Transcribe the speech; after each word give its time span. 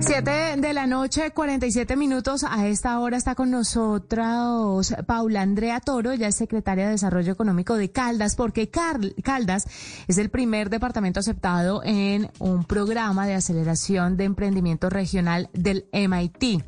Siete 0.00 0.56
de 0.56 0.72
la 0.72 0.86
noche, 0.86 1.30
47 1.30 1.96
minutos. 1.96 2.44
A 2.48 2.68
esta 2.68 2.98
hora 3.00 3.16
está 3.16 3.34
con 3.34 3.50
nosotros 3.50 4.94
Paula 5.06 5.42
Andrea 5.42 5.80
Toro, 5.80 6.12
ella 6.12 6.28
es 6.28 6.36
secretaria 6.36 6.84
de 6.84 6.92
Desarrollo 6.92 7.32
Económico 7.32 7.74
de 7.74 7.90
Caldas, 7.90 8.36
porque 8.36 8.70
Caldas 8.70 9.66
es 10.06 10.18
el 10.18 10.30
primer 10.30 10.70
departamento 10.70 11.20
aceptado 11.20 11.82
en 11.84 12.30
un 12.38 12.64
programa 12.64 13.26
de 13.26 13.34
aceleración 13.34 14.16
de 14.16 14.24
emprendimiento 14.24 14.90
regional 14.90 15.50
del 15.52 15.86
MIT. 15.92 16.62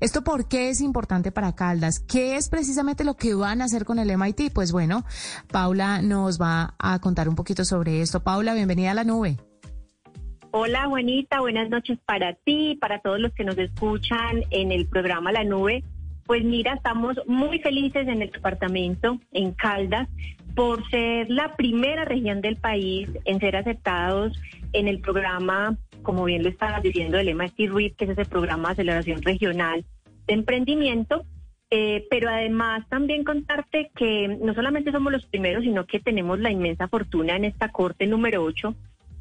¿Esto 0.00 0.22
por 0.22 0.48
qué 0.48 0.70
es 0.70 0.80
importante 0.80 1.32
para 1.32 1.54
Caldas? 1.54 2.00
¿Qué 2.00 2.36
es 2.36 2.48
precisamente 2.48 3.04
lo 3.04 3.16
que 3.16 3.34
van 3.34 3.62
a 3.62 3.66
hacer 3.66 3.84
con 3.84 3.98
el 3.98 4.16
MIT? 4.16 4.52
Pues 4.52 4.72
bueno, 4.72 5.04
Paula 5.50 6.02
nos 6.02 6.40
va 6.40 6.74
a 6.78 6.98
contar 6.98 7.28
un 7.28 7.36
poquito 7.36 7.64
sobre 7.64 8.02
esto. 8.02 8.22
Paula, 8.22 8.54
bienvenida 8.54 8.90
a 8.90 8.94
la 8.94 9.04
nube. 9.04 9.38
Hola 10.56 10.86
Juanita, 10.86 11.40
buenas 11.40 11.68
noches 11.68 11.98
para 12.06 12.34
ti, 12.34 12.78
para 12.80 13.00
todos 13.00 13.18
los 13.18 13.32
que 13.32 13.42
nos 13.42 13.58
escuchan 13.58 14.44
en 14.50 14.70
el 14.70 14.86
programa 14.86 15.32
La 15.32 15.42
Nube. 15.42 15.82
Pues 16.26 16.44
mira, 16.44 16.74
estamos 16.74 17.20
muy 17.26 17.58
felices 17.58 18.06
en 18.06 18.22
el 18.22 18.30
departamento, 18.30 19.18
en 19.32 19.50
Caldas, 19.50 20.08
por 20.54 20.88
ser 20.90 21.28
la 21.28 21.56
primera 21.56 22.04
región 22.04 22.40
del 22.40 22.54
país 22.54 23.08
en 23.24 23.40
ser 23.40 23.56
aceptados 23.56 24.40
en 24.72 24.86
el 24.86 25.00
programa, 25.00 25.76
como 26.04 26.22
bien 26.22 26.44
lo 26.44 26.50
estabas 26.50 26.84
diciendo, 26.84 27.18
MIT 27.18 27.72
REIT, 27.72 27.96
que 27.96 28.04
es 28.04 28.10
ese 28.10 28.24
programa 28.24 28.68
de 28.68 28.72
aceleración 28.74 29.22
regional 29.22 29.84
de 30.28 30.34
emprendimiento. 30.34 31.24
Eh, 31.70 32.06
pero 32.08 32.30
además 32.30 32.88
también 32.88 33.24
contarte 33.24 33.90
que 33.96 34.28
no 34.28 34.54
solamente 34.54 34.92
somos 34.92 35.12
los 35.12 35.26
primeros, 35.26 35.64
sino 35.64 35.84
que 35.84 35.98
tenemos 35.98 36.38
la 36.38 36.52
inmensa 36.52 36.86
fortuna 36.86 37.34
en 37.34 37.44
esta 37.44 37.72
corte 37.72 38.06
número 38.06 38.44
8 38.44 38.72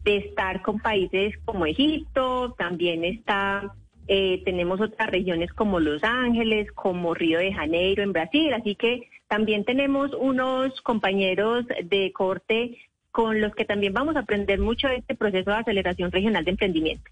de 0.04 0.18
estar 0.18 0.62
con 0.62 0.80
países 0.80 1.36
como 1.46 1.66
Egipto, 1.66 2.54
también 2.58 3.04
está, 3.04 3.73
eh, 4.08 4.42
tenemos 4.44 4.82
otras 4.82 5.09
regiones 5.09 5.52
como 5.54 5.80
Los 5.80 6.04
Ángeles, 6.04 6.72
como 6.72 7.14
Río 7.14 7.40
de 7.40 7.54
Janeiro 7.54 8.04
en 8.04 8.14
Brasil, 8.14 8.54
así 8.54 8.76
que 8.76 9.09
también 9.28 9.64
tenemos 9.64 10.12
unos 10.14 10.80
compañeros 10.81 11.66
de 11.84 12.12
corte 12.12 12.78
con 13.12 13.42
los 13.42 13.54
que 13.56 13.66
también 13.66 13.94
vamos 13.94 14.16
a 14.16 14.20
aprender 14.20 14.59
mucho 14.59 14.88
de 14.88 14.98
este 14.98 15.16
proceso 15.16 15.52
de 15.52 15.58
aceleración 15.58 16.12
regional 16.12 16.44
de 16.44 16.52
emprendimiento. 16.52 17.09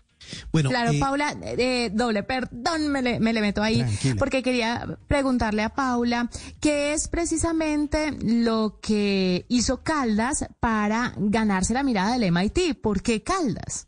Bueno, 0.52 0.70
claro, 0.70 0.92
eh, 0.92 1.00
Paula, 1.00 1.36
eh, 1.44 1.90
doble, 1.92 2.24
perdón, 2.24 2.90
me 2.90 3.02
le, 3.02 3.20
me 3.20 3.34
le 3.34 3.42
meto 3.42 3.62
ahí, 3.62 3.84
porque 4.18 4.44
quería 4.44 4.98
preguntarle 5.08 5.64
a 5.64 5.70
Paula 5.70 6.30
qué 6.60 6.94
es 6.94 7.08
precisamente 7.08 8.12
lo 8.24 8.80
que 8.82 9.46
hizo 9.50 9.84
Caldas 9.84 10.48
para 10.60 11.14
ganarse 11.18 11.74
la 11.74 11.84
mirada 11.84 12.18
del 12.18 12.32
MIT. 12.32 12.76
¿Por 12.82 13.02
qué 13.02 13.24
Caldas? 13.24 13.88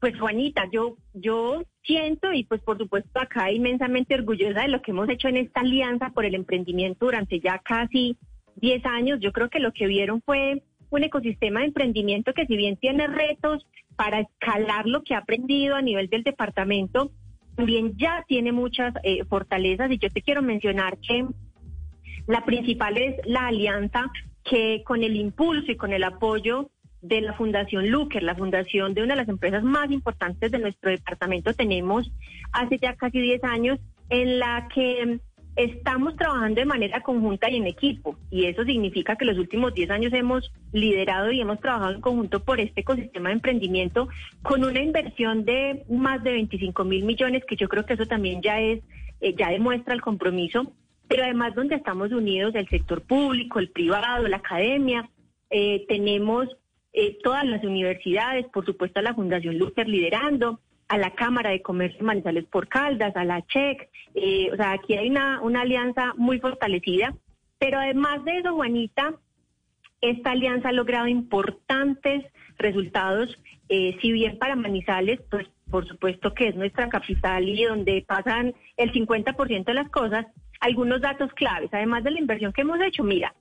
Pues 0.00 0.18
Juanita, 0.18 0.64
yo, 0.72 0.96
yo 1.14 1.62
siento 1.84 2.32
y 2.32 2.44
pues 2.44 2.60
por 2.62 2.78
supuesto 2.78 3.20
acá 3.20 3.52
inmensamente 3.52 4.14
orgullosa 4.14 4.62
de 4.62 4.68
lo 4.68 4.82
que 4.82 4.90
hemos 4.90 5.08
hecho 5.08 5.28
en 5.28 5.36
esta 5.36 5.60
alianza 5.60 6.10
por 6.10 6.24
el 6.24 6.34
emprendimiento 6.34 7.06
durante 7.06 7.40
ya 7.40 7.58
casi 7.58 8.16
10 8.56 8.84
años. 8.86 9.20
Yo 9.20 9.32
creo 9.32 9.48
que 9.48 9.60
lo 9.60 9.72
que 9.72 9.86
vieron 9.86 10.20
fue 10.22 10.62
un 10.90 11.04
ecosistema 11.04 11.60
de 11.60 11.66
emprendimiento 11.66 12.34
que 12.34 12.46
si 12.46 12.56
bien 12.56 12.76
tiene 12.76 13.06
retos 13.06 13.66
para 13.96 14.20
escalar 14.20 14.86
lo 14.86 15.02
que 15.02 15.14
ha 15.14 15.18
aprendido 15.18 15.76
a 15.76 15.82
nivel 15.82 16.08
del 16.08 16.22
departamento, 16.22 17.10
también 17.56 17.96
ya 17.96 18.24
tiene 18.26 18.52
muchas 18.52 18.94
eh, 19.02 19.24
fortalezas. 19.24 19.90
Y 19.90 19.98
yo 19.98 20.08
te 20.10 20.22
quiero 20.22 20.42
mencionar 20.42 20.98
que 20.98 21.26
la 22.26 22.44
principal 22.44 22.96
es 22.96 23.16
la 23.24 23.46
alianza 23.46 24.10
que 24.44 24.82
con 24.84 25.02
el 25.02 25.16
impulso 25.16 25.70
y 25.70 25.76
con 25.76 25.92
el 25.92 26.04
apoyo 26.04 26.70
de 27.00 27.20
la 27.20 27.34
Fundación 27.34 27.90
Luker, 27.90 28.22
la 28.22 28.36
fundación 28.36 28.94
de 28.94 29.02
una 29.02 29.14
de 29.14 29.20
las 29.20 29.28
empresas 29.28 29.64
más 29.64 29.90
importantes 29.90 30.50
de 30.52 30.58
nuestro 30.58 30.90
departamento, 30.90 31.52
tenemos 31.52 32.10
hace 32.52 32.78
ya 32.78 32.94
casi 32.94 33.20
10 33.20 33.42
años, 33.44 33.80
en 34.08 34.38
la 34.38 34.68
que 34.72 35.18
Estamos 35.54 36.16
trabajando 36.16 36.60
de 36.60 36.66
manera 36.66 37.02
conjunta 37.02 37.50
y 37.50 37.56
en 37.56 37.66
equipo, 37.66 38.16
y 38.30 38.46
eso 38.46 38.64
significa 38.64 39.16
que 39.16 39.26
los 39.26 39.36
últimos 39.36 39.74
10 39.74 39.90
años 39.90 40.12
hemos 40.14 40.50
liderado 40.72 41.30
y 41.30 41.42
hemos 41.42 41.60
trabajado 41.60 41.92
en 41.92 42.00
conjunto 42.00 42.42
por 42.42 42.58
este 42.58 42.80
ecosistema 42.80 43.28
de 43.28 43.34
emprendimiento 43.34 44.08
con 44.40 44.64
una 44.64 44.80
inversión 44.80 45.44
de 45.44 45.84
más 45.90 46.24
de 46.24 46.32
25 46.32 46.84
mil 46.84 47.04
millones, 47.04 47.44
que 47.46 47.56
yo 47.56 47.68
creo 47.68 47.84
que 47.84 47.94
eso 47.94 48.06
también 48.06 48.40
ya 48.40 48.60
es, 48.60 48.80
eh, 49.20 49.34
ya 49.36 49.50
demuestra 49.50 49.92
el 49.92 50.00
compromiso, 50.00 50.72
pero 51.06 51.24
además 51.24 51.54
donde 51.54 51.74
estamos 51.74 52.12
unidos 52.12 52.54
el 52.54 52.68
sector 52.68 53.02
público, 53.02 53.58
el 53.58 53.68
privado, 53.68 54.26
la 54.28 54.38
academia, 54.38 55.10
eh, 55.50 55.84
tenemos 55.86 56.48
eh, 56.94 57.18
todas 57.22 57.44
las 57.44 57.62
universidades, 57.62 58.46
por 58.46 58.64
supuesto 58.64 59.02
la 59.02 59.14
Fundación 59.14 59.58
Luther 59.58 59.86
liderando, 59.86 60.60
a 60.92 60.98
la 60.98 61.12
Cámara 61.12 61.48
de 61.48 61.62
Comercio 61.62 62.04
Manizales 62.04 62.44
por 62.44 62.68
Caldas, 62.68 63.16
a 63.16 63.24
la 63.24 63.40
CHEC. 63.40 63.88
Eh, 64.14 64.50
o 64.52 64.56
sea, 64.56 64.72
aquí 64.72 64.92
hay 64.92 65.08
una, 65.08 65.40
una 65.40 65.62
alianza 65.62 66.12
muy 66.18 66.38
fortalecida. 66.38 67.14
Pero 67.58 67.78
además 67.78 68.22
de 68.26 68.36
eso, 68.36 68.52
Juanita, 68.52 69.14
esta 70.02 70.32
alianza 70.32 70.68
ha 70.68 70.72
logrado 70.72 71.06
importantes 71.06 72.26
resultados, 72.58 73.38
eh, 73.70 73.96
si 74.02 74.12
bien 74.12 74.36
para 74.36 74.54
Manizales, 74.54 75.18
pues 75.30 75.46
por 75.70 75.88
supuesto 75.88 76.34
que 76.34 76.48
es 76.48 76.56
nuestra 76.56 76.90
capital 76.90 77.48
y 77.48 77.64
donde 77.64 78.04
pasan 78.06 78.52
el 78.76 78.92
50% 78.92 79.64
de 79.64 79.74
las 79.74 79.88
cosas, 79.88 80.26
algunos 80.60 81.00
datos 81.00 81.32
claves, 81.32 81.70
además 81.72 82.04
de 82.04 82.10
la 82.10 82.20
inversión 82.20 82.52
que 82.52 82.60
hemos 82.60 82.78
hecho, 82.82 83.02
mira, 83.02 83.34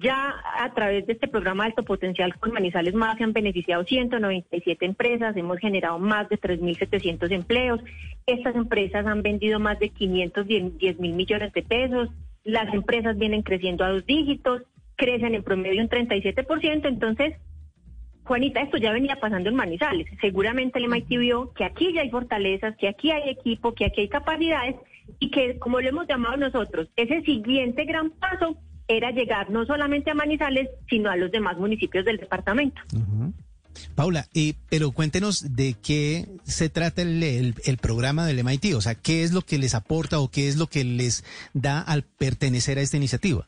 ya 0.00 0.34
a 0.56 0.72
través 0.72 1.06
de 1.06 1.12
este 1.12 1.28
programa 1.28 1.64
de 1.64 1.70
alto 1.70 1.84
potencial 1.84 2.34
con 2.38 2.52
Manizales 2.52 2.94
Más 2.94 3.18
se 3.18 3.24
han 3.24 3.34
beneficiado 3.34 3.84
197 3.84 4.84
empresas, 4.84 5.36
hemos 5.36 5.58
generado 5.58 5.98
más 5.98 6.28
de 6.30 6.40
3.700 6.40 7.30
empleos. 7.30 7.80
Estas 8.26 8.56
empresas 8.56 9.06
han 9.06 9.22
vendido 9.22 9.60
más 9.60 9.78
de 9.78 9.90
510 9.90 10.98
mil 10.98 11.12
millones 11.12 11.52
de 11.52 11.62
pesos. 11.62 12.08
Las 12.44 12.72
empresas 12.72 13.18
vienen 13.18 13.42
creciendo 13.42 13.84
a 13.84 13.90
dos 13.90 14.06
dígitos, 14.06 14.62
crecen 14.96 15.34
en 15.34 15.42
promedio 15.42 15.82
un 15.82 15.90
37%. 15.90 16.88
Entonces, 16.88 17.34
Juanita, 18.24 18.62
esto 18.62 18.78
ya 18.78 18.92
venía 18.92 19.16
pasando 19.16 19.50
en 19.50 19.56
Manizales. 19.56 20.06
Seguramente 20.22 20.78
el 20.78 20.88
MIT 20.88 21.08
vio 21.08 21.52
que 21.52 21.64
aquí 21.64 21.92
ya 21.92 22.00
hay 22.00 22.10
fortalezas, 22.10 22.74
que 22.78 22.88
aquí 22.88 23.10
hay 23.10 23.28
equipo, 23.28 23.74
que 23.74 23.84
aquí 23.84 24.02
hay 24.02 24.08
capacidades 24.08 24.76
y 25.18 25.30
que, 25.30 25.58
como 25.58 25.80
lo 25.80 25.88
hemos 25.88 26.06
llamado 26.06 26.38
nosotros, 26.38 26.88
ese 26.96 27.20
siguiente 27.22 27.84
gran 27.84 28.10
paso 28.10 28.56
era 28.90 29.12
llegar 29.12 29.50
no 29.50 29.64
solamente 29.64 30.10
a 30.10 30.14
Manizales, 30.14 30.68
sino 30.88 31.10
a 31.10 31.16
los 31.16 31.30
demás 31.30 31.56
municipios 31.56 32.04
del 32.04 32.16
departamento. 32.16 32.80
Paula, 33.94 34.26
pero 34.68 34.90
cuéntenos 34.90 35.54
de 35.54 35.74
qué 35.80 36.26
se 36.42 36.68
trata 36.68 37.02
el, 37.02 37.54
programa 37.80 38.26
del 38.26 38.42
MIT, 38.42 38.74
o 38.74 38.80
sea, 38.80 38.96
qué 38.96 39.22
es 39.22 39.32
lo 39.32 39.42
que 39.42 39.58
les 39.58 39.76
aporta 39.76 40.18
o 40.18 40.28
qué 40.28 40.48
es 40.48 40.56
lo 40.56 40.66
que 40.66 40.84
les 40.84 41.24
da 41.54 41.80
al 41.80 42.02
pertenecer 42.02 42.78
a 42.78 42.82
esta 42.82 42.96
iniciativa. 42.96 43.46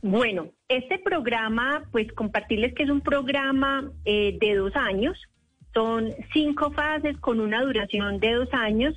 Bueno, 0.00 0.50
este 0.68 0.98
programa, 0.98 1.84
pues 1.92 2.10
compartirles 2.12 2.74
que 2.74 2.84
es 2.84 2.90
un 2.90 3.02
programa 3.02 3.90
eh, 4.06 4.38
de 4.40 4.54
dos 4.54 4.74
años, 4.74 5.18
son 5.74 6.14
cinco 6.32 6.70
fases 6.72 7.18
con 7.18 7.40
una 7.40 7.60
duración 7.60 8.18
de 8.18 8.32
dos 8.32 8.48
años 8.52 8.94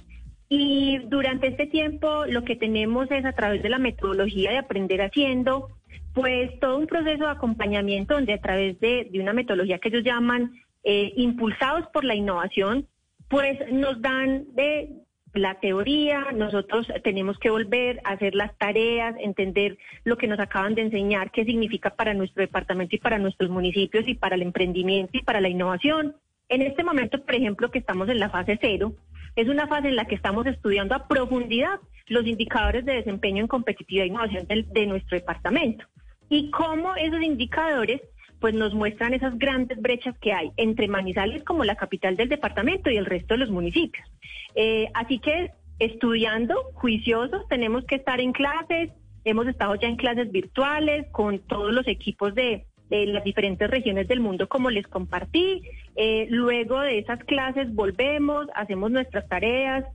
y 0.50 0.98
durante 1.06 1.48
este 1.48 1.68
tiempo 1.68 2.26
lo 2.26 2.44
que 2.44 2.56
tenemos 2.56 3.10
es 3.12 3.24
a 3.24 3.34
través 3.34 3.62
de 3.62 3.70
la 3.70 3.78
metodología 3.78 4.50
de 4.50 4.58
aprender 4.58 5.02
haciendo, 5.02 5.70
pues 6.14 6.60
todo 6.60 6.78
un 6.78 6.88
proceso 6.88 7.26
de 7.26 7.32
acompañamiento 7.32 8.16
donde 8.16 8.34
a 8.34 8.42
través 8.42 8.80
de, 8.80 9.10
una 9.14 9.32
metodología 9.32 9.78
que 9.78 9.90
ellos 9.90 10.04
llaman 10.04 10.52
eh, 10.84 11.14
impulsados 11.16 11.88
por 11.94 12.04
la 12.04 12.16
innovación, 12.16 12.88
pues 13.28 13.60
nos 13.72 14.02
dan 14.02 14.48
de 14.56 14.90
la 15.36 15.60
teoría, 15.60 16.32
nosotros 16.34 16.88
tenemos 17.04 17.38
que 17.38 17.52
volver 17.52 18.02
a 18.04 18.14
hacer 18.14 18.34
las 18.34 18.58
tareas, 18.58 19.16
entender 19.20 19.78
lo 20.04 20.18
que 20.18 20.28
nos 20.28 20.40
acaban 20.40 20.74
de 20.74 20.82
enseñar, 20.82 21.30
qué 21.30 21.46
significa 21.46 21.92
para 21.92 22.16
nuestro 22.16 22.42
departamento 22.42 22.96
y 22.96 23.00
para 23.00 23.20
nuestros 23.20 23.52
municipios 23.52 24.08
y 24.08 24.16
para 24.16 24.36
el 24.36 24.42
emprendimiento 24.42 25.16
y 25.16 25.22
para 25.22 25.42
la 25.42 25.50
innovación. 25.50 26.16
En 26.48 26.64
este 26.64 26.84
momento, 26.84 27.24
por 27.24 27.36
ejemplo, 27.36 27.70
que 27.70 27.78
estamos 27.78 28.10
en 28.10 28.18
la 28.18 28.32
fase 28.32 28.58
cero, 28.60 28.96
es 29.36 29.48
una 29.48 29.68
fase 29.68 29.90
en 29.90 29.96
la 29.96 30.06
que 30.06 30.16
estamos 30.16 30.46
estudiando 30.46 30.96
a 30.96 31.08
profundidad 31.08 31.80
los 32.08 32.26
indicadores 32.26 32.86
de 32.86 32.96
desempeño 32.96 33.42
en 33.42 33.48
competitividad 33.48 34.06
e 34.06 34.08
innovación 34.08 34.48
de, 34.48 34.86
nuestro 34.88 35.18
departamento 35.18 35.86
y 36.30 36.50
cómo 36.52 36.96
esos 36.96 37.22
indicadores 37.22 38.02
pues 38.40 38.54
nos 38.54 38.74
muestran 38.74 39.14
esas 39.14 39.38
grandes 39.38 39.82
brechas 39.82 40.18
que 40.20 40.34
hay 40.34 40.52
entre 40.58 40.88
Manizales 40.88 41.44
como 41.44 41.66
la 41.66 41.76
capital 41.76 42.16
del 42.16 42.30
departamento 42.30 42.90
y 42.90 42.98
el 42.98 43.06
resto 43.06 43.34
de 43.34 43.40
los 43.40 43.50
municipios. 43.50 44.08
Eh, 44.56 44.88
así 44.94 45.20
que 45.20 45.52
estudiando, 45.78 46.56
juiciosos, 46.74 47.48
tenemos 47.50 47.86
que 47.86 47.96
estar 47.96 48.20
en 48.22 48.32
clases, 48.32 48.92
hemos 49.26 49.48
estado 49.48 49.76
ya 49.76 49.88
en 49.88 49.98
clases 49.98 50.32
virtuales 50.32 51.08
con 51.12 51.40
todos 51.40 51.74
los 51.74 51.88
equipos 51.88 52.34
de, 52.34 52.66
las 52.90 53.24
diferentes 53.24 53.70
regiones 53.70 54.08
del 54.08 54.20
mundo, 54.20 54.48
como 54.48 54.70
les 54.70 54.88
compartí. 54.88 55.62
Eh, 55.96 56.28
luego 56.30 56.80
de 56.80 57.00
esas 57.00 57.24
clases 57.24 57.74
volvemos, 57.74 58.48
hacemos 58.56 58.92
nuestras 58.92 59.28
tareas, 59.28 59.86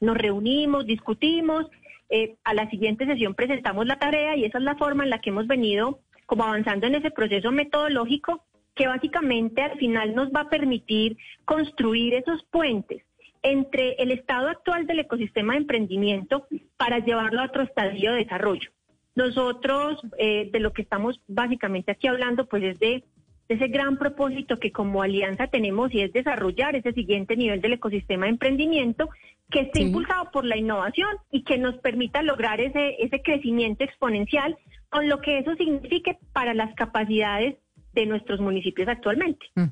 nos 0.00 0.16
reunimos, 0.16 0.86
discutimos. 0.86 1.66
Eh, 2.10 2.36
a 2.44 2.54
la 2.54 2.70
siguiente 2.70 3.04
sesión 3.04 3.34
presentamos 3.34 3.86
la 3.86 3.98
tarea 3.98 4.34
y 4.36 4.44
esa 4.44 4.58
es 4.58 4.64
la 4.64 4.76
forma 4.76 5.04
en 5.04 5.10
la 5.10 5.20
que 5.20 5.30
hemos 5.30 5.46
venido 5.46 6.00
como 6.24 6.44
avanzando 6.44 6.86
en 6.86 6.94
ese 6.94 7.10
proceso 7.10 7.52
metodológico 7.52 8.44
que 8.74 8.86
básicamente 8.86 9.60
al 9.60 9.76
final 9.78 10.14
nos 10.14 10.28
va 10.30 10.42
a 10.42 10.48
permitir 10.48 11.16
construir 11.44 12.14
esos 12.14 12.44
puentes 12.44 13.02
entre 13.42 13.94
el 13.94 14.10
estado 14.10 14.48
actual 14.48 14.86
del 14.86 15.00
ecosistema 15.00 15.54
de 15.54 15.60
emprendimiento 15.60 16.46
para 16.76 16.98
llevarlo 16.98 17.40
a 17.40 17.46
otro 17.46 17.62
estadio 17.62 18.12
de 18.12 18.24
desarrollo. 18.24 18.70
Nosotros, 19.18 20.00
eh, 20.16 20.48
de 20.52 20.60
lo 20.60 20.72
que 20.72 20.82
estamos 20.82 21.20
básicamente 21.26 21.90
aquí 21.90 22.06
hablando, 22.06 22.46
pues 22.46 22.62
es 22.62 22.78
de, 22.78 23.02
ese 23.48 23.66
gran 23.66 23.98
propósito 23.98 24.60
que 24.60 24.70
como 24.70 25.02
alianza 25.02 25.48
tenemos 25.48 25.92
y 25.92 26.02
es 26.02 26.12
desarrollar 26.12 26.76
ese 26.76 26.92
siguiente 26.92 27.34
nivel 27.34 27.60
del 27.60 27.72
ecosistema 27.72 28.26
de 28.26 28.30
emprendimiento 28.30 29.08
que 29.50 29.62
esté 29.62 29.80
impulsado 29.80 30.30
por 30.30 30.44
la 30.44 30.56
innovación 30.56 31.08
y 31.32 31.42
que 31.42 31.58
nos 31.58 31.76
permita 31.78 32.22
lograr 32.22 32.60
ese, 32.60 32.94
ese 33.00 33.20
crecimiento 33.20 33.82
exponencial 33.82 34.56
con 34.88 35.08
lo 35.08 35.20
que 35.20 35.38
eso 35.38 35.52
signifique 35.56 36.16
para 36.32 36.54
las 36.54 36.72
capacidades 36.76 37.56
de 37.94 38.06
nuestros 38.06 38.38
municipios 38.38 38.86
actualmente. 38.86 39.46
Mm. 39.56 39.64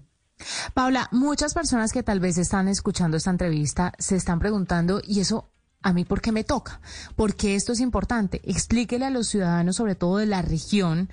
Paula, 0.74 1.08
muchas 1.12 1.54
personas 1.54 1.92
que 1.92 2.02
tal 2.02 2.18
vez 2.18 2.36
están 2.36 2.66
escuchando 2.66 3.16
esta 3.16 3.30
entrevista 3.30 3.92
se 3.98 4.16
están 4.16 4.40
preguntando, 4.40 5.00
¿y 5.06 5.20
eso 5.20 5.52
a 5.82 5.92
mí 5.92 6.04
por 6.04 6.20
qué 6.20 6.32
me 6.32 6.44
toca? 6.44 6.80
¿Por 7.14 7.36
qué 7.36 7.54
esto 7.54 7.72
es 7.72 7.80
importante? 7.80 8.40
Explíquele 8.44 9.04
a 9.04 9.10
los 9.10 9.28
ciudadanos, 9.28 9.76
sobre 9.76 9.94
todo 9.94 10.18
de 10.18 10.26
la 10.26 10.42
región, 10.42 11.08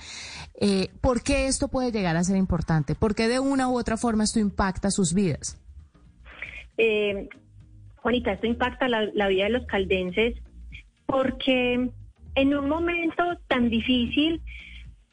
eh, 0.60 0.89
por 1.01 1.21
qué 1.21 1.48
esto 1.48 1.68
puede 1.68 1.92
llegar 1.92 2.15
a 2.18 2.24
ser 2.24 2.38
importante, 2.38 2.95
por 2.95 3.15
qué 3.15 3.27
de 3.27 3.39
una 3.39 3.69
u 3.69 3.77
otra 3.77 3.98
forma 3.98 4.24
esto 4.24 4.39
impacta 4.39 4.89
sus 4.92 5.13
vidas. 5.13 5.62
Eh, 6.77 7.30
Juanita, 7.98 8.33
esto 8.33 8.48
impacta 8.48 8.88
la 8.88 9.27
vida 9.27 9.45
de 9.45 9.50
los 9.51 9.65
caldenses 9.65 10.36
porque 11.06 11.92
en 12.36 12.56
un 12.56 12.68
momento 12.68 13.24
tan 13.48 13.69
difícil 13.69 14.42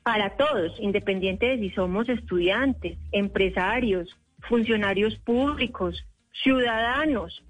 para 0.03 0.37
todos, 0.37 0.73
independiente 0.81 1.47
de 1.47 1.59
si 1.59 1.71
somos 1.71 2.09
estudiantes, 2.09 2.99
empresarios, 3.13 4.09
funcionarios 4.49 5.17
públicos, 5.19 6.03
ciudadanos, 6.43 7.45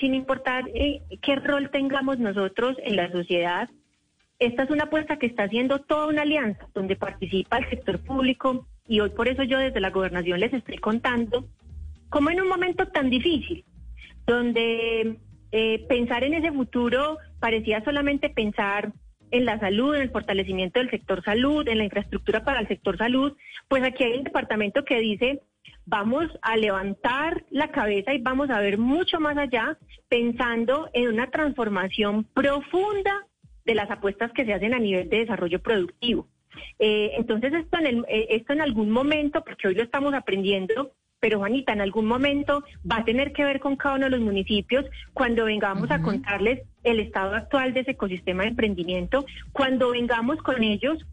sin 0.00 0.14
importar 0.14 0.64
eh, 0.74 1.02
qué 1.22 1.36
rol 1.36 1.70
tengamos 1.70 2.18
nosotros 2.18 2.76
en 2.82 2.96
la 2.96 3.12
sociedad, 3.12 3.68
esta 4.38 4.62
es 4.62 4.70
una 4.70 4.84
apuesta 4.84 5.18
que 5.18 5.26
está 5.26 5.44
haciendo 5.44 5.80
toda 5.80 6.06
una 6.06 6.22
alianza 6.22 6.66
donde 6.74 6.96
participa 6.96 7.58
el 7.58 7.68
sector 7.68 8.00
público 8.00 8.66
y 8.88 9.00
hoy 9.00 9.10
por 9.10 9.28
eso 9.28 9.42
yo 9.42 9.58
desde 9.58 9.80
la 9.80 9.90
gobernación 9.90 10.40
les 10.40 10.52
estoy 10.52 10.78
contando 10.78 11.46
cómo 12.08 12.30
en 12.30 12.40
un 12.40 12.48
momento 12.48 12.86
tan 12.88 13.10
difícil, 13.10 13.64
donde 14.26 15.16
eh, 15.52 15.86
pensar 15.88 16.24
en 16.24 16.34
ese 16.34 16.50
futuro 16.52 17.18
parecía 17.38 17.84
solamente 17.84 18.30
pensar 18.30 18.92
en 19.30 19.44
la 19.44 19.60
salud, 19.60 19.94
en 19.94 20.02
el 20.02 20.10
fortalecimiento 20.10 20.80
del 20.80 20.90
sector 20.90 21.22
salud, 21.22 21.68
en 21.68 21.78
la 21.78 21.84
infraestructura 21.84 22.42
para 22.42 22.60
el 22.60 22.68
sector 22.68 22.96
salud, 22.96 23.36
pues 23.68 23.82
aquí 23.84 24.04
hay 24.04 24.14
un 24.14 24.24
departamento 24.24 24.84
que 24.84 24.98
dice, 24.98 25.42
vamos 25.86 26.26
a 26.42 26.56
levantar 26.56 27.44
la 27.50 27.70
cabeza 27.70 28.14
y 28.14 28.18
vamos 28.18 28.50
a 28.50 28.60
ver 28.60 28.78
mucho 28.78 29.20
más 29.20 29.36
allá, 29.36 29.78
pensando 30.08 30.88
en 30.92 31.08
una 31.08 31.30
transformación 31.30 32.24
profunda 32.24 33.26
de 33.64 33.74
las 33.74 33.90
apuestas 33.90 34.32
que 34.32 34.44
se 34.44 34.54
hacen 34.54 34.74
a 34.74 34.78
nivel 34.78 35.08
de 35.08 35.18
desarrollo 35.18 35.60
productivo. 35.60 36.28
Eh, 36.78 37.12
entonces, 37.16 37.52
esto 37.52 37.78
en, 37.78 38.04
eh, 38.08 38.26
esto 38.30 38.52
en 38.52 38.60
algún 38.60 38.90
momento, 38.90 39.42
porque 39.44 39.68
hoy 39.68 39.74
lo 39.74 39.82
estamos 39.82 40.14
aprendiendo, 40.14 40.92
pero 41.20 41.38
Juanita, 41.38 41.72
en 41.72 41.82
algún 41.82 42.06
momento 42.06 42.64
va 42.90 42.98
a 42.98 43.04
tener 43.04 43.32
que 43.32 43.44
ver 43.44 43.60
con 43.60 43.76
cada 43.76 43.96
uno 43.96 44.06
de 44.06 44.10
los 44.10 44.20
municipios 44.20 44.86
cuando 45.12 45.44
vengamos 45.44 45.90
a 45.90 46.00
contarles 46.00 46.62
el 46.82 46.98
estado 46.98 47.34
actual 47.34 47.74
de 47.74 47.80
ese 47.80 47.90
ecosistema 47.92 48.42
de 48.42 48.50
emprendimiento, 48.50 49.26
cuando 49.52 49.90
vengamos 49.90 50.38
con 50.38 50.62
ellos 50.62 51.06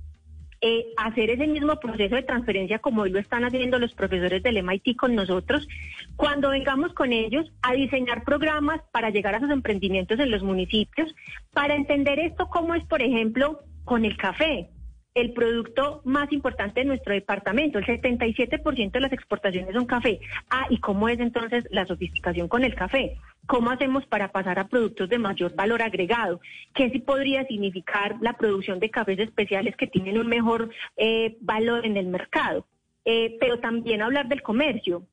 eh, 0.62 0.88
hacer 0.98 1.30
ese 1.30 1.48
mismo 1.48 1.80
proceso 1.80 2.16
de 2.16 2.24
transferencia 2.24 2.80
como 2.80 3.04
hoy 3.04 3.12
lo 3.12 3.20
están 3.20 3.44
haciendo 3.44 3.80
los 3.80 3.94
profesores 3.94 4.42
del 4.44 4.64
MIT 4.64 4.96
con 4.96 5.16
nosotros, 5.16 5.68
cuando 6.16 6.50
vengamos 6.50 6.94
con 6.94 7.14
ellos 7.14 7.52
a 7.62 7.74
diseñar 7.74 8.24
programas 8.24 8.82
para 8.92 9.10
llegar 9.10 9.36
a 9.36 9.40
sus 9.40 9.52
emprendimientos 9.52 10.20
en 10.20 10.32
los 10.32 10.44
municipios, 10.44 11.14
para 11.54 11.76
entender 11.76 12.20
esto 12.20 12.48
como 12.48 12.76
es, 12.76 12.84
por 12.86 13.02
ejemplo, 13.02 13.62
con 13.84 14.06
el 14.06 14.18
café 14.18 14.70
el 15.18 15.34
producto 15.34 16.02
más 16.06 16.32
importante 16.32 16.82
de 16.82 16.86
nuestro 16.86 17.14
departamento. 17.14 17.80
El 17.80 17.86
77% 17.86 18.92
de 18.92 19.00
las 19.00 19.12
exportaciones 19.12 19.74
son 19.74 19.88
café. 19.88 20.20
Ah, 20.50 20.68
¿y 20.70 20.80
cómo 20.80 21.10
es 21.10 21.20
entonces 21.20 21.68
la 21.72 21.88
sofisticación 21.88 22.48
con 22.48 22.64
el 22.64 22.76
café? 22.76 23.18
¿Cómo 23.48 23.72
hacemos 23.72 24.06
para 24.06 24.32
pasar 24.34 24.60
a 24.60 24.68
productos 24.68 25.08
de 25.08 25.18
mayor 25.18 25.56
valor 25.56 25.82
agregado? 25.82 26.42
¿Qué 26.76 26.90
sí 26.90 27.00
podría 27.00 27.46
significar 27.46 28.18
la 28.20 28.34
producción 28.34 28.80
de 28.80 28.90
cafés 28.90 29.20
especiales 29.20 29.76
que 29.78 29.88
tienen 29.88 30.20
un 30.20 30.28
mejor 30.28 30.70
eh, 30.98 31.38
valor 31.40 31.86
en 31.86 31.96
el 31.96 32.08
mercado? 32.08 32.68
Eh, 33.06 33.38
pero 33.40 33.60
también 33.60 34.02
hablar 34.02 34.28
del 34.28 34.44
comercio. 34.44 35.04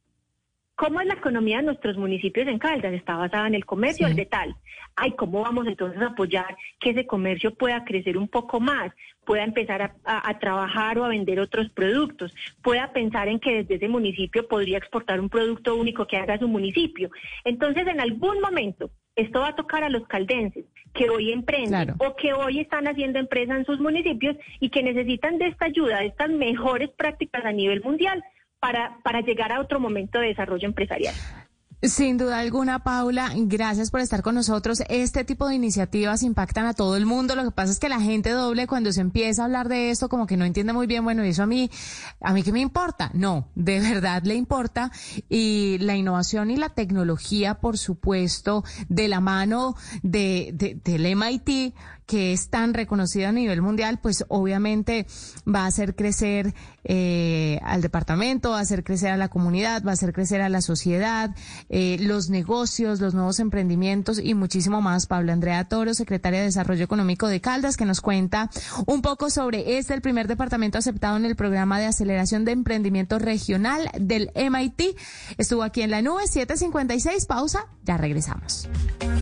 ¿Cómo 0.77 1.01
es 1.01 1.07
la 1.07 1.15
economía 1.15 1.59
de 1.59 1.65
nuestros 1.65 1.97
municipios 1.97 2.49
en 2.49 2.59
Caldas? 2.59 2.93
Está 2.93 3.17
basada 3.17 3.47
en 3.47 3.55
el 3.55 3.65
comercio, 3.65 4.09
el 4.09 4.17
de 4.17 4.27
tal. 4.27 4.57
Ay, 4.97 5.13
¿cómo 5.13 5.43
vamos 5.43 5.69
entonces 5.69 6.01
a 6.03 6.07
apoyar 6.07 6.57
que 6.81 6.91
ese 6.91 7.07
comercio 7.07 7.55
pueda 7.55 7.85
crecer 7.85 8.19
un 8.19 8.27
poco 8.27 8.59
más, 8.59 8.93
pueda 9.25 9.45
empezar 9.45 9.95
a, 10.05 10.39
trabajar 10.41 10.99
o 10.99 11.05
a 11.05 11.09
vender 11.09 11.39
otros 11.39 11.71
productos, 11.71 12.35
pueda 12.61 12.93
pensar 12.93 13.29
en 13.29 13.39
que 13.39 13.63
desde 13.63 13.77
ese 13.77 13.89
municipio 13.89 14.49
podría 14.49 14.79
exportar 14.79 15.21
un 15.21 15.29
producto 15.29 15.77
único 15.77 16.09
que 16.09 16.17
haga 16.17 16.39
su 16.39 16.49
municipio? 16.49 17.09
Entonces, 17.45 17.87
en 17.87 18.01
algún 18.01 18.41
momento, 18.41 18.91
esto 19.15 19.41
va 19.41 19.49
a 19.49 19.57
tocar 19.57 19.85
a 19.85 19.89
los 19.89 20.07
caldenses 20.09 20.65
que 20.93 21.09
hoy 21.09 21.31
emprenden 21.31 21.95
o 21.99 22.17
que 22.17 22.33
hoy 22.33 22.59
están 22.59 22.89
haciendo 22.89 23.21
empresa 23.21 23.57
en 23.57 23.65
sus 23.65 23.79
municipios 23.79 24.37
y 24.59 24.71
que 24.71 24.83
necesitan 24.83 25.39
de 25.39 25.49
esta 25.49 25.67
ayuda, 25.67 26.01
de 26.01 26.07
estas 26.07 26.31
mejores 26.31 26.91
prácticas 26.91 27.45
a 27.45 27.53
nivel 27.53 27.81
mundial 27.83 28.25
para, 28.65 28.97
para 29.03 29.21
llegar 29.21 29.53
a 29.53 29.61
otro 29.61 29.79
momento 29.79 30.19
de 30.21 30.29
desarrollo 30.29 30.67
empresarial. 30.67 31.15
Sin 31.83 32.17
duda 32.17 32.39
alguna, 32.39 32.83
Paula, 32.83 33.31
gracias 33.37 33.91
por 33.91 34.01
estar 34.01 34.23
con 34.23 34.37
nosotros. 34.37 34.83
Este 34.89 35.23
tipo 35.23 35.47
de 35.47 35.55
iniciativas 35.55 36.23
impactan 36.23 36.65
a 36.65 36.73
todo 36.73 36.97
el 36.97 37.05
mundo. 37.05 37.37
Lo 37.37 37.45
que 37.45 37.51
pasa 37.51 37.73
es 37.73 37.79
que 37.79 37.91
la 37.91 38.01
gente 38.01 38.31
doble 38.31 38.67
cuando 38.67 38.91
se 38.91 39.03
empieza 39.03 39.43
a 39.43 39.45
hablar 39.45 39.69
de 39.69 39.91
esto 39.91 40.09
como 40.09 40.27
que 40.27 40.39
no 40.39 40.47
entiende 40.47 40.73
muy 40.73 40.87
bien, 40.87 41.05
bueno, 41.05 41.23
eso 41.25 41.43
a 41.43 41.47
mí, 41.47 41.71
a 42.23 42.33
mí 42.33 42.43
qué 42.43 42.53
me 42.53 42.61
importa. 42.61 43.11
No, 43.13 43.49
de 43.55 43.81
verdad 43.81 44.23
le 44.23 44.35
importa. 44.35 44.91
Y 45.29 45.77
la 45.81 45.95
innovación 45.95 46.51
y 46.51 46.57
la 46.57 46.71
tecnología, 46.71 47.57
por 47.57 47.77
supuesto, 47.77 48.65
de 48.89 49.09
la 49.09 49.21
mano 49.21 49.77
de, 50.03 50.53
de 50.55 50.81
del 50.83 51.15
MIT, 51.15 51.75
que 52.07 52.33
es 52.33 52.49
tan 52.49 52.75
reconocida 52.75 53.31
a 53.31 53.33
nivel 53.33 53.63
mundial, 53.63 53.99
pues 54.01 54.25
obviamente 54.29 55.07
va 55.47 55.65
a 55.65 55.67
hacer 55.67 55.95
crecer 55.95 56.55
eh, 56.85 57.59
al 57.63 57.81
departamento, 57.81 58.51
va 58.51 58.59
a 58.59 58.63
hacer 58.63 58.85
crecer 58.85 59.11
a 59.11 59.17
la 59.17 59.29
comunidad, 59.29 59.83
va 59.85 59.91
a 59.91 59.95
hacer 59.95 60.13
crecer 60.13 60.43
a 60.43 60.49
la 60.49 60.61
sociedad, 60.61 61.35
eh, 61.71 61.97
los 62.01 62.29
negocios, 62.29 63.01
los 63.01 63.15
nuevos 63.15 63.41
emprendimientos 63.41 64.19
y 64.19 64.35
muchísimo 64.35 64.83
más. 64.83 65.07
Pablo 65.07 65.33
Andrea 65.33 65.65
Toro, 65.65 65.95
secretaria 65.95 66.41
de 66.41 66.47
Desarrollo 66.47 66.85
Económico 66.85 67.29
de 67.29 67.41
Caldas, 67.41 67.77
que 67.77 67.87
nos 67.87 68.01
cuenta 68.01 68.51
un 68.87 69.01
poco 69.01 69.31
sobre 69.31 69.79
este, 69.79 69.95
el 69.95 70.03
primer 70.03 70.29
departamento 70.29 70.79
aceptado 70.79 71.17
en 71.17 71.25
el 71.25 71.37
programa 71.37 71.79
de 71.79 71.87
aceleración 71.87 72.45
de 72.45 72.53
emprendimiento 72.53 73.19
regional 73.19 73.91
del 73.99 74.31
MIT. 74.35 74.97
Estuvo 75.39 75.63
aquí 75.63 75.83
en 75.83 75.91
la 75.91 76.03
nube 76.03 76.27
756. 76.27 77.27
Pausa, 77.27 77.67
ya 77.85 77.97
regresamos. 77.97 78.69